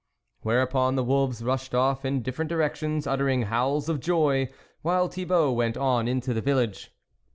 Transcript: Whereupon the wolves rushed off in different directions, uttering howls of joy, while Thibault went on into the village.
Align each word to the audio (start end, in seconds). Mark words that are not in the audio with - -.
Whereupon 0.39 0.95
the 0.95 1.03
wolves 1.03 1.43
rushed 1.43 1.75
off 1.75 2.03
in 2.05 2.23
different 2.23 2.49
directions, 2.49 3.05
uttering 3.05 3.43
howls 3.43 3.87
of 3.87 3.99
joy, 3.99 4.49
while 4.81 5.07
Thibault 5.07 5.51
went 5.53 5.77
on 5.77 6.07
into 6.07 6.33
the 6.33 6.41
village. 6.41 6.91